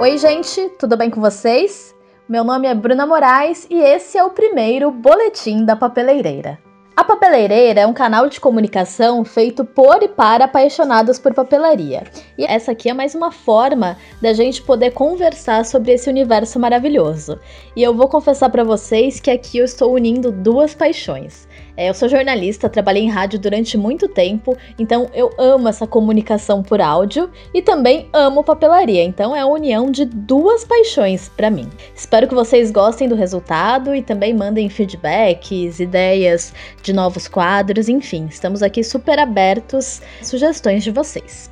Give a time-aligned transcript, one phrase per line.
[0.00, 1.92] Oi, gente, tudo bem com vocês?
[2.28, 6.56] Meu nome é Bruna Moraes e esse é o primeiro Boletim da Papeleireira.
[6.98, 12.02] A Papeleireira é um canal de comunicação feito por e para apaixonados por papelaria.
[12.36, 17.38] E essa aqui é mais uma forma da gente poder conversar sobre esse universo maravilhoso.
[17.76, 21.46] E eu vou confessar para vocês que aqui eu estou unindo duas paixões.
[21.78, 26.60] É, eu sou jornalista, trabalhei em rádio durante muito tempo, então eu amo essa comunicação
[26.60, 29.04] por áudio e também amo papelaria.
[29.04, 31.70] Então é a união de duas paixões para mim.
[31.94, 36.52] Espero que vocês gostem do resultado e também mandem feedbacks, ideias
[36.82, 41.50] de novos quadros, enfim, estamos aqui super abertos sugestões de vocês.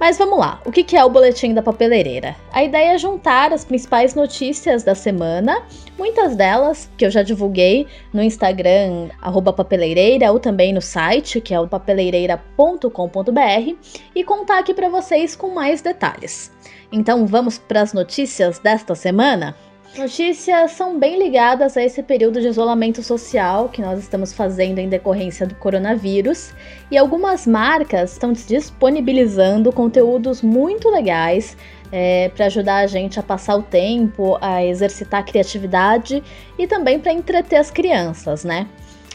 [0.00, 2.36] Mas vamos lá, o que é o Boletim da Papeleireira?
[2.52, 5.62] A ideia é juntar as principais notícias da semana,
[5.98, 9.08] muitas delas que eu já divulguei no Instagram,
[9.54, 13.76] papeleireira, ou também no site, que é o papeleireira.com.br,
[14.14, 16.52] e contar aqui para vocês com mais detalhes.
[16.90, 19.54] Então vamos para as notícias desta semana?
[19.98, 24.88] Notícias são bem ligadas a esse período de isolamento social que nós estamos fazendo em
[24.88, 26.54] decorrência do coronavírus,
[26.88, 31.56] e algumas marcas estão disponibilizando conteúdos muito legais
[31.90, 36.22] é, para ajudar a gente a passar o tempo, a exercitar a criatividade
[36.56, 38.68] e também para entreter as crianças, né?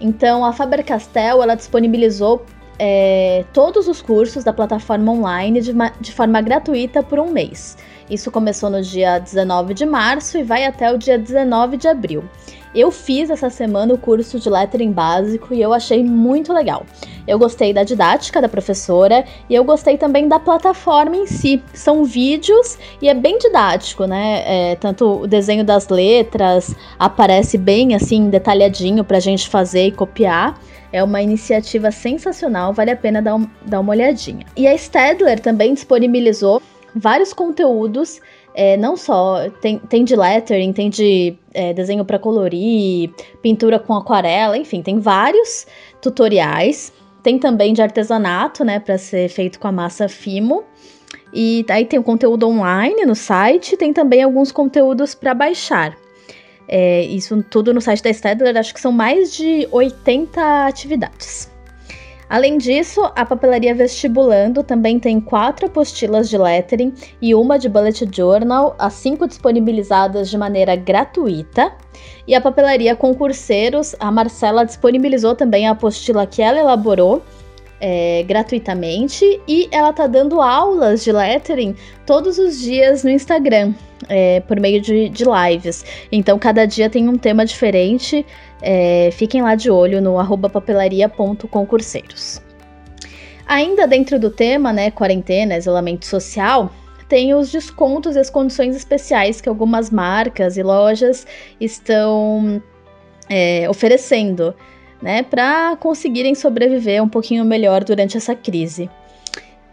[0.00, 2.44] Então a Faber-Castell ela disponibilizou
[2.78, 7.76] é, todos os cursos da plataforma online de, de forma gratuita por um mês.
[8.10, 12.24] Isso começou no dia 19 de março e vai até o dia 19 de abril.
[12.74, 16.84] Eu fiz essa semana o curso de lettering básico e eu achei muito legal.
[17.26, 21.62] Eu gostei da didática da professora e eu gostei também da plataforma em si.
[21.72, 24.42] São vídeos e é bem didático, né?
[24.44, 29.92] É, tanto o desenho das letras aparece bem assim detalhadinho para a gente fazer e
[29.92, 30.58] copiar.
[30.94, 34.46] É uma iniciativa sensacional, vale a pena dar, um, dar uma olhadinha.
[34.56, 36.62] E a Stedler também disponibilizou
[36.94, 38.20] vários conteúdos,
[38.54, 43.10] é, não só tem, tem de lettering, tem de é, desenho para colorir,
[43.42, 45.66] pintura com aquarela, enfim, tem vários
[46.00, 46.92] tutoriais.
[47.24, 50.62] Tem também de artesanato, né, para ser feito com a massa Fimo.
[51.32, 55.96] E aí tem o conteúdo online no site, tem também alguns conteúdos para baixar.
[56.66, 61.52] É, isso tudo no site da Stedler, acho que são mais de 80 atividades.
[62.28, 68.08] Além disso, a papelaria Vestibulando também tem quatro apostilas de lettering e uma de bullet
[68.10, 71.72] journal, as cinco disponibilizadas de maneira gratuita.
[72.26, 77.22] E a papelaria Concurseiros, a Marcela disponibilizou também a apostila que ela elaborou
[77.86, 83.74] é, gratuitamente e ela tá dando aulas de lettering todos os dias no Instagram,
[84.08, 85.84] é, por meio de, de, lives.
[86.10, 88.24] Então, cada dia tem um tema diferente.
[88.62, 90.14] É, fiquem lá de olho no
[90.48, 92.40] papelaria.concurseiros.
[93.46, 96.72] Ainda dentro do tema, né, quarentena, isolamento social,
[97.06, 101.26] tem os descontos e as condições especiais que algumas marcas e lojas
[101.60, 102.62] estão
[103.28, 104.54] é, oferecendo
[105.00, 108.90] né, para conseguirem sobreviver um pouquinho melhor durante essa crise.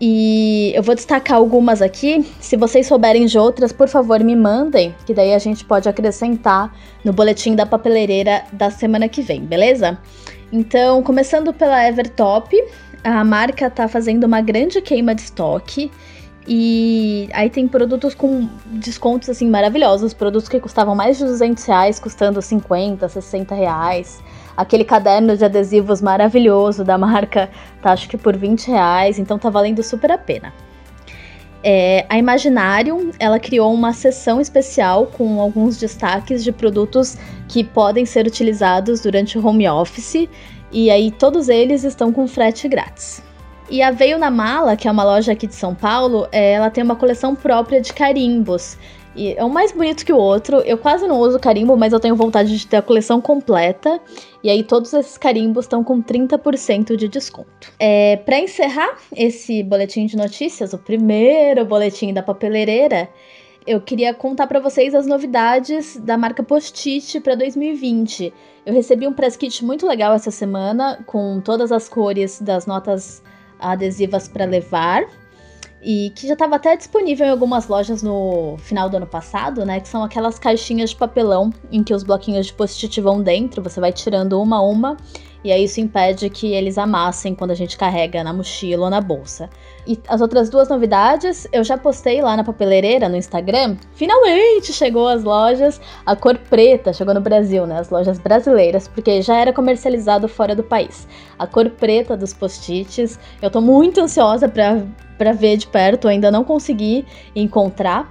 [0.00, 2.24] E eu vou destacar algumas aqui.
[2.40, 6.74] Se vocês souberem de outras, por favor, me mandem, que daí a gente pode acrescentar
[7.04, 9.98] no boletim da papeleireira da semana que vem, beleza?
[10.50, 12.56] Então, começando pela Evertop,
[13.04, 15.90] a marca tá fazendo uma grande queima de estoque.
[16.48, 22.00] E aí tem produtos com descontos assim maravilhosos, produtos que custavam mais de 200 reais,
[22.00, 24.18] custando 50, 60 reais.
[24.60, 27.48] Aquele caderno de adesivos maravilhoso da marca
[27.80, 30.52] tá acho que por 20 reais, então tá valendo super a pena.
[31.64, 37.16] É, a Imaginarium, ela criou uma seção especial com alguns destaques de produtos
[37.48, 40.28] que podem ser utilizados durante o home office,
[40.70, 43.22] e aí todos eles estão com frete grátis.
[43.70, 46.68] E a Veio na Mala, que é uma loja aqui de São Paulo, é, ela
[46.68, 48.76] tem uma coleção própria de carimbos.
[49.14, 50.58] E é um mais bonito que o outro.
[50.58, 54.00] Eu quase não uso carimbo, mas eu tenho vontade de ter a coleção completa.
[54.42, 57.72] E aí todos esses carimbos estão com 30% de desconto.
[57.78, 63.08] É, para encerrar esse boletim de notícias, o primeiro boletim da papeleireira,
[63.66, 68.32] eu queria contar para vocês as novidades da marca Post-it para 2020.
[68.64, 73.22] Eu recebi um press kit muito legal essa semana com todas as cores das notas
[73.58, 75.04] adesivas para levar
[75.82, 79.80] e que já estava até disponível em algumas lojas no final do ano passado, né?
[79.80, 83.80] Que são aquelas caixinhas de papelão em que os bloquinhos de post-it vão dentro, você
[83.80, 84.96] vai tirando uma a uma,
[85.42, 89.00] e aí isso impede que eles amassem quando a gente carrega na mochila ou na
[89.00, 89.48] bolsa.
[89.86, 93.76] E as outras duas novidades, eu já postei lá na papeleireira no Instagram.
[93.94, 97.78] Finalmente chegou às lojas, a cor preta chegou no Brasil, né?
[97.78, 101.08] As lojas brasileiras, porque já era comercializado fora do país.
[101.38, 103.18] A cor preta dos post-its.
[103.40, 104.86] Eu tô muito ansiosa para
[105.20, 107.04] para ver de perto, ainda não consegui
[107.36, 108.10] encontrar.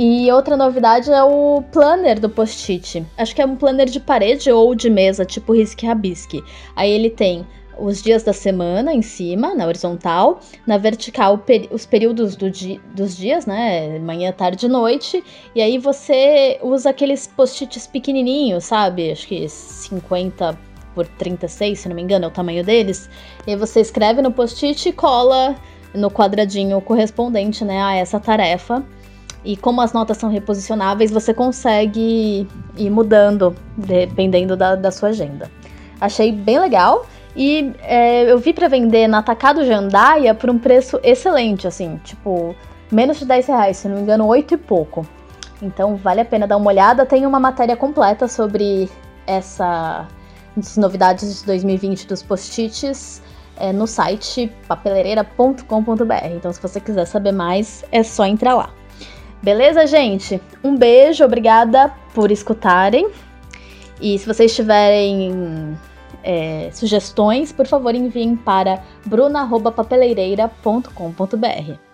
[0.00, 3.04] E outra novidade é o planner do post-it.
[3.16, 6.40] Acho que é um planner de parede ou de mesa, tipo risque rabisque.
[6.76, 7.44] Aí ele tem
[7.76, 13.16] os dias da semana em cima, na horizontal, na vertical os períodos do di dos
[13.16, 19.26] dias, né, manhã, tarde e noite, e aí você usa aqueles post-its pequenininhos, sabe, acho
[19.26, 20.56] que 50
[20.94, 23.10] por 36, se não me engano, é o tamanho deles,
[23.46, 25.56] e aí você escreve no post-it e cola
[25.94, 28.84] no quadradinho correspondente, né, a essa tarefa,
[29.44, 32.46] e como as notas são reposicionáveis, você consegue
[32.76, 35.50] ir mudando dependendo da, da sua agenda.
[36.00, 37.06] Achei bem legal.
[37.36, 42.54] E é, eu vi para vender na Atacado Jandaia por um preço excelente, assim, tipo,
[42.90, 45.06] menos de 10 reais, se não me engano, 8 e pouco.
[45.62, 47.06] Então vale a pena dar uma olhada.
[47.06, 48.88] Tem uma matéria completa sobre
[49.26, 50.06] essa
[50.58, 53.22] essas novidades de 2020 dos post-its
[53.56, 56.26] é, no site papeleireira.com.br.
[56.34, 58.70] Então, se você quiser saber mais, é só entrar lá.
[59.42, 60.38] Beleza, gente?
[60.62, 63.08] Um beijo, obrigada por escutarem.
[64.00, 65.76] E se vocês tiverem
[66.22, 71.87] é, sugestões, por favor enviem para bruna.papeleireira.com.br.